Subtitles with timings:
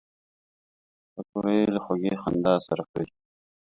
[1.13, 3.09] پکورې له خوږې خندا سره خوري